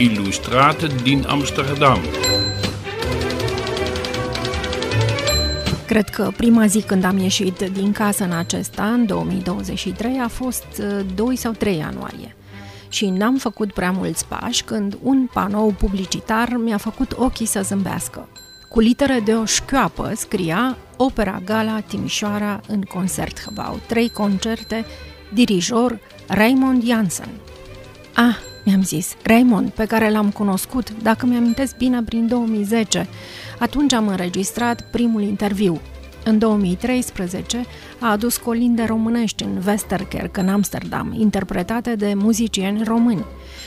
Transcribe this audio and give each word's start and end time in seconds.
Illustrate 0.00 0.86
din 1.02 1.24
Amsterdam. 1.28 1.98
Cred 5.86 6.08
că 6.08 6.32
prima 6.36 6.66
zi 6.66 6.82
când 6.82 7.04
am 7.04 7.18
ieșit 7.18 7.58
din 7.72 7.92
casă 7.92 8.24
în 8.24 8.32
acest 8.32 8.78
an, 8.78 9.06
2023, 9.06 10.18
a 10.24 10.28
fost 10.28 10.82
2 11.14 11.36
sau 11.36 11.52
3 11.52 11.76
ianuarie. 11.76 12.36
Și 12.88 13.08
n-am 13.08 13.36
făcut 13.36 13.72
prea 13.72 13.90
mulți 13.90 14.26
pași 14.26 14.62
când 14.62 14.98
un 15.02 15.28
panou 15.32 15.74
publicitar 15.78 16.48
mi-a 16.64 16.76
făcut 16.76 17.12
ochii 17.16 17.46
să 17.46 17.60
zâmbească. 17.62 18.28
Cu 18.70 18.80
litere 18.80 19.20
de 19.24 19.32
o 19.32 19.44
șchioapă 19.44 20.12
scria 20.16 20.76
Opera 20.96 21.40
Gala 21.44 21.80
Timișoara 21.80 22.60
în 22.68 22.82
concertgebouw. 22.82 23.80
Trei 23.86 24.08
concerte, 24.08 24.84
dirijor 25.32 26.00
Raymond 26.26 26.84
Janssen. 26.84 27.28
Ah, 28.14 28.36
mi-am 28.68 28.82
zis, 28.82 29.14
Raymond, 29.22 29.70
pe 29.70 29.84
care 29.84 30.10
l-am 30.10 30.30
cunoscut, 30.30 31.02
dacă 31.02 31.26
mi-amintesc 31.26 31.76
bine, 31.76 32.02
prin 32.02 32.26
2010. 32.26 33.08
Atunci 33.58 33.92
am 33.92 34.08
înregistrat 34.08 34.90
primul 34.90 35.22
interviu. 35.22 35.80
În 36.24 36.38
2013 36.38 37.64
a 37.98 38.10
adus 38.10 38.36
colinde 38.36 38.84
românești 38.84 39.42
în 39.42 39.62
Westerkerk, 39.66 40.36
în 40.36 40.48
Amsterdam, 40.48 41.14
interpretate 41.18 41.94
de 41.94 42.12
muzicieni 42.14 42.84
români. 42.84 43.24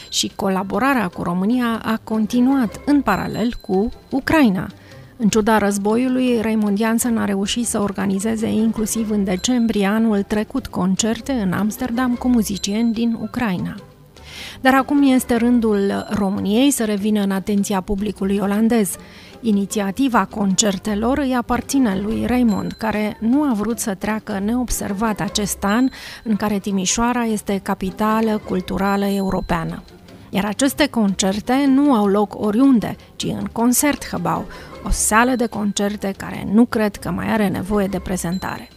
Și 0.09 0.31
colaborarea 0.35 1.07
cu 1.07 1.23
România 1.23 1.81
a 1.83 1.99
continuat 2.03 2.79
în 2.85 3.01
paralel 3.01 3.53
cu 3.61 3.89
Ucraina– 4.09 4.69
în 5.17 5.29
ciuda 5.29 5.57
războiului, 5.57 6.41
Raymond 6.41 6.77
Janssen 6.77 7.17
a 7.17 7.25
reușit 7.25 7.65
să 7.65 7.79
organizeze 7.79 8.47
inclusiv 8.47 9.09
în 9.09 9.23
decembrie 9.23 9.85
anul 9.85 10.21
trecut 10.21 10.67
concerte 10.67 11.31
în 11.31 11.53
Amsterdam 11.53 12.15
cu 12.15 12.27
muzicieni 12.27 12.93
din 12.93 13.17
Ucraina. 13.21 13.75
Dar 14.61 14.73
acum 14.73 15.03
este 15.03 15.35
rândul 15.35 16.05
României 16.09 16.71
să 16.71 16.85
revină 16.85 17.21
în 17.21 17.31
atenția 17.31 17.81
publicului 17.81 18.39
olandez. 18.41 18.95
Inițiativa 19.41 20.25
concertelor 20.25 21.17
îi 21.17 21.35
aparține 21.35 21.99
lui 22.03 22.25
Raymond, 22.25 22.71
care 22.71 23.17
nu 23.19 23.43
a 23.43 23.53
vrut 23.53 23.79
să 23.79 23.93
treacă 23.93 24.39
neobservat 24.45 25.19
acest 25.19 25.63
an 25.63 25.89
în 26.23 26.35
care 26.35 26.59
Timișoara 26.59 27.23
este 27.23 27.59
capitală 27.63 28.41
culturală 28.47 29.05
europeană. 29.05 29.83
Iar 30.29 30.45
aceste 30.45 30.87
concerte 30.87 31.65
nu 31.67 31.93
au 31.93 32.07
loc 32.07 32.43
oriunde, 32.43 32.95
ci 33.15 33.23
în 33.23 33.45
Concertgebouw, 33.51 34.45
o 34.83 34.89
sală 34.89 35.35
de 35.35 35.45
concerte 35.45 36.13
care 36.17 36.47
nu 36.53 36.65
cred 36.65 36.95
că 36.95 37.11
mai 37.11 37.31
are 37.31 37.47
nevoie 37.47 37.87
de 37.87 37.99
prezentare. 37.99 38.69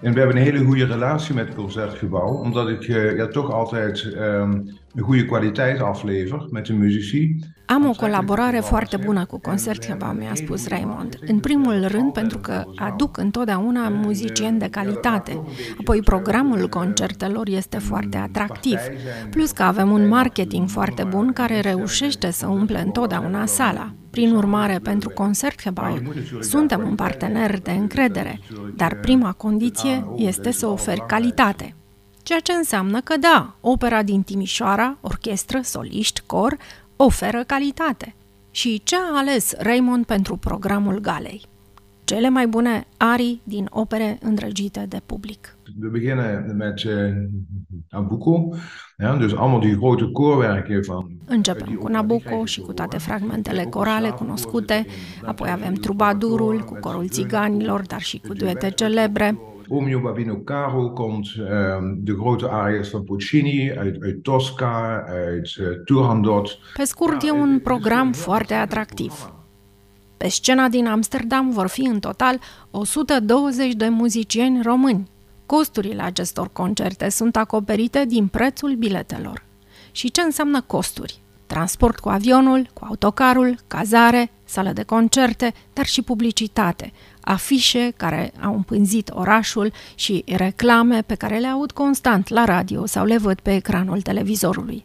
En 0.00 0.12
we 0.12 0.18
hebben 0.18 0.36
een 0.36 0.42
hele 0.42 0.64
goede 0.64 0.84
relatie 0.84 1.34
met 1.34 1.46
het 1.46 1.56
Concertgebouw, 1.56 2.28
omdat 2.28 2.68
ik 2.68 2.88
uh, 2.88 3.16
ja, 3.16 3.26
toch 3.26 3.52
altijd 3.52 4.04
um, 4.04 4.78
een 4.94 5.02
goede 5.02 5.24
kwaliteit 5.24 5.80
aflever 5.80 6.46
met 6.50 6.66
de 6.66 6.74
muzici. 6.74 7.44
Am 7.70 7.86
o 7.88 7.90
colaborare 7.90 8.60
foarte 8.60 8.96
bună 8.96 9.24
cu 9.24 9.38
Concertgebouw, 9.38 10.12
mi-a 10.12 10.34
spus 10.34 10.68
Raymond. 10.68 11.18
În 11.26 11.38
primul 11.38 11.86
rând 11.86 12.12
pentru 12.12 12.38
că 12.38 12.64
aduc 12.76 13.16
întotdeauna 13.16 13.88
muzicieni 13.88 14.58
de 14.58 14.68
calitate. 14.68 15.42
Apoi 15.80 16.00
programul 16.00 16.68
concertelor 16.68 17.48
este 17.48 17.78
foarte 17.78 18.16
atractiv. 18.16 18.78
Plus 19.30 19.50
că 19.50 19.62
avem 19.62 19.90
un 19.90 20.08
marketing 20.08 20.68
foarte 20.68 21.04
bun 21.04 21.32
care 21.32 21.60
reușește 21.60 22.30
să 22.30 22.46
umple 22.46 22.80
întotdeauna 22.80 23.46
sala. 23.46 23.92
Prin 24.10 24.34
urmare, 24.34 24.78
pentru 24.78 25.08
Concertgebouw 25.10 25.98
suntem 26.40 26.82
un 26.88 26.94
partener 26.94 27.60
de 27.60 27.70
încredere, 27.70 28.40
dar 28.76 28.94
prima 28.94 29.32
condiție 29.32 30.06
este 30.16 30.50
să 30.50 30.66
oferi 30.66 31.06
calitate. 31.06 31.74
Ceea 32.22 32.40
ce 32.40 32.52
înseamnă 32.52 33.00
că 33.00 33.16
da, 33.16 33.54
opera 33.60 34.02
din 34.02 34.22
Timișoara, 34.22 34.98
orchestră, 35.00 35.60
soliști, 35.62 36.22
cor, 36.26 36.56
oferă 37.00 37.44
calitate. 37.46 38.14
Și 38.50 38.82
ce 38.84 38.96
a 38.96 39.16
ales 39.16 39.54
Raymond 39.58 40.04
pentru 40.04 40.36
programul 40.36 40.98
galei? 41.00 41.42
Cele 42.04 42.28
mai 42.28 42.46
bune 42.46 42.86
arii 42.96 43.40
din 43.44 43.66
opere 43.70 44.18
îndrăgite 44.22 44.86
de 44.88 45.00
public. 45.06 45.56
We 45.82 45.88
beginnen 45.88 46.56
met 46.56 46.84
uh, 46.84 46.92
Nabucco, 47.90 48.48
ja, 48.98 49.16
dus 49.16 49.32
allemaal 49.32 49.60
die 49.60 49.74
grote 49.74 50.10
koorwerken 50.12 50.80
van... 50.86 51.06
Începem 51.26 51.74
cu 51.74 51.88
Nabucco 51.88 52.44
și 52.44 52.60
cu 52.60 52.72
toate 52.72 52.98
fragmentele 52.98 53.64
corale 53.64 54.10
cunoscute, 54.10 54.86
apoi 55.24 55.50
avem 55.50 55.74
Trubadurul 55.74 56.60
cu 56.60 56.76
corul 56.80 57.08
țiganilor, 57.08 57.82
dar 57.86 58.00
și 58.00 58.18
cu 58.18 58.32
duete 58.32 58.70
celebre. 58.70 59.38
Romeo 59.68 60.00
Babino 60.00 60.34
Caro 60.34 60.90
komt 60.90 61.26
uh, 61.26 61.46
de 61.96 62.12
grote 62.12 62.48
arias 62.48 62.90
van 62.90 63.04
Puccini, 63.04 63.70
uit, 63.78 64.02
uit 64.02 64.22
Tosca, 64.22 65.04
uit 65.08 65.56
uh, 65.56 65.66
Turandot. 65.84 66.58
Pe 66.76 66.84
scurt, 66.84 67.22
e 67.22 67.30
un 67.30 67.60
program 67.60 68.12
foarte 68.12 68.54
atractiv. 68.54 69.32
Pe 70.16 70.28
scena 70.28 70.68
din 70.68 70.86
Amsterdam 70.86 71.50
vor 71.50 71.68
fi 71.68 71.80
în 71.80 71.98
total 71.98 72.40
120 72.70 73.74
de 73.74 73.88
muzicieni 73.88 74.62
români. 74.62 75.10
Costurile 75.46 76.02
acestor 76.02 76.52
concerte 76.52 77.08
sunt 77.08 77.36
acoperite 77.36 78.04
din 78.04 78.26
prețul 78.26 78.74
biletelor. 78.74 79.44
Și 79.92 80.10
ce 80.10 80.20
înseamnă 80.20 80.60
costuri? 80.60 81.22
Transport 81.48 81.98
cu 81.98 82.08
avionul, 82.08 82.68
cu 82.72 82.84
autocarul, 82.88 83.58
cazare, 83.66 84.30
sală 84.44 84.72
de 84.72 84.82
concerte, 84.82 85.54
dar 85.72 85.86
și 85.86 86.02
publicitate, 86.02 86.92
afișe 87.20 87.92
care 87.96 88.32
au 88.42 88.54
împânzit 88.54 89.10
orașul 89.14 89.72
și 89.94 90.24
reclame 90.26 91.02
pe 91.02 91.14
care 91.14 91.38
le 91.38 91.46
aud 91.46 91.72
constant 91.72 92.28
la 92.28 92.44
radio 92.44 92.86
sau 92.86 93.04
le 93.04 93.18
văd 93.18 93.40
pe 93.40 93.54
ecranul 93.54 94.02
televizorului. 94.02 94.84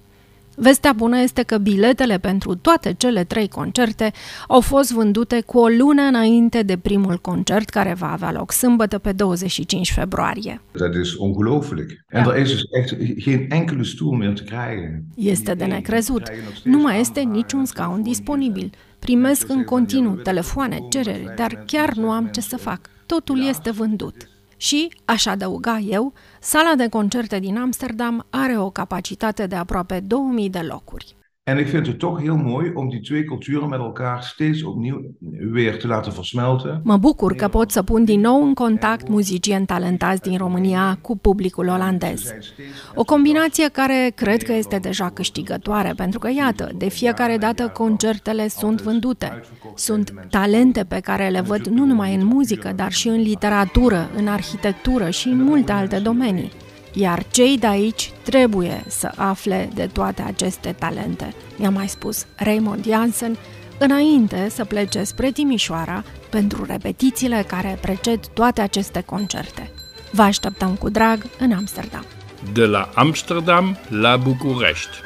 Vestea 0.56 0.94
bună 0.94 1.20
este 1.20 1.44
că 1.44 1.58
biletele 1.58 2.18
pentru 2.18 2.56
toate 2.56 2.94
cele 2.98 3.24
trei 3.24 3.48
concerte 3.48 4.12
au 4.48 4.62
fost 4.62 4.92
vândute 4.92 5.42
cu 5.42 5.58
o 5.58 5.68
lună 5.68 6.02
înainte 6.02 6.62
de 6.62 6.78
primul 6.78 7.18
concert 7.18 7.70
care 7.70 7.94
va 7.94 8.12
avea 8.12 8.32
loc 8.32 8.52
sâmbătă 8.52 8.98
pe 8.98 9.12
25 9.12 9.92
februarie. 9.92 10.62
Dat 10.72 10.96
is 10.96 11.14
ongelooflijk. 11.18 11.90
En 12.10 12.24
er 12.24 12.42
is 12.42 12.52
dus 12.52 12.62
echt 12.72 12.96
geen 13.18 13.46
enkele 13.50 13.84
stoel 13.84 14.18
meer 14.18 14.34
te 14.34 14.44
krijgen. 14.44 15.04
Este 15.16 15.54
de 15.54 15.66
necrezut. 15.66 16.24
Nu 16.64 16.78
mai 16.78 17.00
este 17.00 17.20
niciun 17.20 17.66
scaun 17.66 18.02
disponibil. 18.02 18.72
Primesc 19.00 19.50
în 19.50 19.64
continuu 19.64 20.16
telefoane, 20.16 20.80
cereri, 20.90 21.34
dar 21.36 21.64
chiar 21.66 21.94
nu 21.94 22.12
am 22.12 22.26
ce 22.28 22.42
să 22.42 22.58
fac. 22.58 22.80
Totul 23.06 23.48
este 23.48 23.72
vândut. 23.72 24.16
Și, 24.58 24.94
aș 25.06 25.26
adăuga 25.26 25.78
eu, 25.78 26.14
sala 26.40 26.76
de 26.76 26.88
concerte 26.88 27.40
din 27.40 27.58
Amsterdam 27.58 28.26
are 28.30 28.58
o 28.58 28.70
capacitate 28.70 29.48
de 29.48 29.56
aproape 29.56 30.00
2000 30.00 30.50
de 30.50 30.60
locuri. 30.60 31.16
En 31.44 31.58
ik 31.58 31.68
vind 31.68 31.88
het 31.88 32.00
toch 32.00 32.20
heel 32.20 32.38
mooi 32.38 32.72
om 32.74 32.90
die 32.90 33.02
twee 33.02 33.24
culturen 33.24 33.70
met 33.70 33.80
elkaar 33.80 34.24
steeds 34.24 34.64
opnieuw 34.64 35.02
weer 35.54 35.80
te 35.80 35.88
laten 35.88 36.14
versmelten. 36.14 36.82
Mă 36.84 36.98
bucur 36.98 37.36
că 37.36 37.48
pot 37.48 37.72
să 37.72 37.84
pun 37.84 38.06
din 38.06 38.20
nou 38.20 38.44
în 38.44 38.54
contact 38.54 39.08
muzicieni 39.08 39.66
talentați 39.66 40.22
din 40.22 40.38
România 40.38 40.98
cu 41.02 41.18
publicul 41.18 41.68
olandez. 41.68 42.34
O 42.96 43.04
combinație 43.04 43.70
care 43.70 44.12
cred 44.16 44.44
că 44.44 44.54
este 44.54 44.78
deja 44.78 45.10
câștigătoare, 45.10 45.94
pentru 45.96 46.20
că, 46.20 46.30
iată, 46.36 46.72
de 46.78 46.90
fiecare 46.90 47.38
dată 47.38 47.68
concertele 47.68 48.48
sunt 48.48 48.82
vândute. 48.82 49.42
Sunt 49.76 50.14
talente 50.30 50.84
pe 50.84 51.00
care 51.00 51.30
le 51.30 51.42
văd 51.42 51.66
nu 51.66 51.86
numai 51.86 52.16
în 52.16 52.26
muzică, 52.26 52.74
dar 52.76 52.92
și 52.92 53.08
în 53.08 53.22
literatură, 53.22 54.10
în 54.16 54.28
arhitectură 54.28 55.10
și 55.10 55.28
în 55.28 55.44
multe 55.44 55.72
alte 55.72 56.00
domenii 56.00 56.52
iar 56.94 57.24
cei 57.32 57.58
de 57.58 57.68
aici 57.68 58.12
trebuie 58.24 58.84
să 58.88 59.12
afle 59.16 59.70
de 59.74 59.90
toate 59.94 60.22
aceste 60.22 60.76
talente, 60.80 61.34
mi-a 61.56 61.70
mai 61.70 61.88
spus 61.88 62.26
Raymond 62.36 62.86
Jansen, 62.86 63.38
înainte 63.78 64.50
să 64.50 64.66
plece 64.66 65.04
spre 65.04 65.32
Timișoara 65.32 66.04
pentru 66.30 66.64
repetițiile 66.66 67.44
care 67.48 67.78
preced 67.82 68.28
toate 68.28 68.62
aceste 68.62 69.02
concerte. 69.02 69.72
Vă 70.12 70.22
așteptăm 70.22 70.76
cu 70.76 70.90
drag 70.90 71.26
în 71.40 71.52
Amsterdam. 71.52 72.06
De 72.54 72.66
la 72.66 72.90
Amsterdam 72.94 73.78
la 73.90 74.18
București. 74.18 74.98